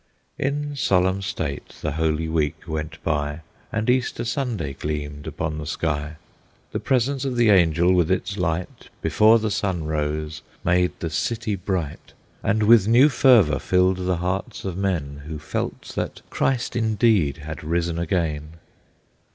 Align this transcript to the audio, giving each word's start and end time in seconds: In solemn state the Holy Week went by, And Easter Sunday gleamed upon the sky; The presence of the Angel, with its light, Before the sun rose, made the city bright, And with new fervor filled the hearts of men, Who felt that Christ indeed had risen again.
In 0.39 0.75
solemn 0.75 1.21
state 1.21 1.75
the 1.83 1.91
Holy 1.91 2.27
Week 2.27 2.63
went 2.67 2.97
by, 3.03 3.41
And 3.71 3.87
Easter 3.87 4.25
Sunday 4.25 4.73
gleamed 4.73 5.27
upon 5.27 5.59
the 5.59 5.67
sky; 5.67 6.15
The 6.71 6.79
presence 6.79 7.23
of 7.23 7.35
the 7.35 7.51
Angel, 7.51 7.93
with 7.93 8.09
its 8.09 8.35
light, 8.35 8.89
Before 9.03 9.37
the 9.37 9.51
sun 9.51 9.83
rose, 9.83 10.41
made 10.63 10.93
the 11.01 11.11
city 11.11 11.55
bright, 11.55 12.13
And 12.41 12.63
with 12.63 12.87
new 12.87 13.09
fervor 13.09 13.59
filled 13.59 13.97
the 13.97 14.17
hearts 14.17 14.65
of 14.65 14.75
men, 14.75 15.21
Who 15.27 15.37
felt 15.37 15.93
that 15.93 16.23
Christ 16.31 16.75
indeed 16.75 17.37
had 17.37 17.63
risen 17.63 17.99
again. 17.99 18.53